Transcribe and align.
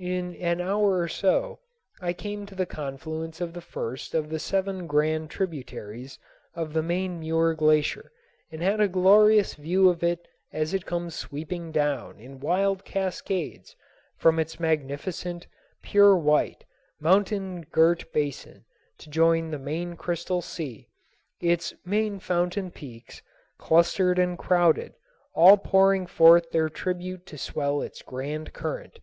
In 0.00 0.34
an 0.34 0.60
hour 0.60 0.98
or 0.98 1.06
so 1.06 1.60
I 2.00 2.12
came 2.12 2.46
to 2.46 2.56
the 2.56 2.66
confluence 2.66 3.40
of 3.40 3.52
the 3.52 3.60
first 3.60 4.12
of 4.12 4.28
the 4.28 4.40
seven 4.40 4.88
grand 4.88 5.30
tributaries 5.30 6.18
of 6.52 6.72
the 6.72 6.82
main 6.82 7.20
Muir 7.20 7.54
Glacier 7.54 8.10
and 8.50 8.60
had 8.60 8.80
a 8.80 8.88
glorious 8.88 9.54
view 9.54 9.88
of 9.88 10.02
it 10.02 10.26
as 10.52 10.74
it 10.74 10.84
comes 10.84 11.14
sweeping 11.14 11.70
down 11.70 12.18
in 12.18 12.40
wild 12.40 12.84
cascades 12.84 13.76
from 14.16 14.40
its 14.40 14.58
magnificent, 14.58 15.46
pure 15.80 16.16
white, 16.16 16.64
mountain 16.98 17.60
girt 17.60 18.12
basin 18.12 18.64
to 18.98 19.08
join 19.08 19.52
the 19.52 19.60
main 19.60 19.94
crystal 19.94 20.42
sea, 20.42 20.88
its 21.40 21.72
many 21.84 22.18
fountain 22.18 22.72
peaks, 22.72 23.22
clustered 23.58 24.18
and 24.18 24.38
crowded, 24.38 24.94
all 25.36 25.56
pouring 25.56 26.04
forth 26.04 26.50
their 26.50 26.68
tribute 26.68 27.24
to 27.26 27.38
swell 27.38 27.80
its 27.80 28.02
grand 28.02 28.52
current. 28.52 28.98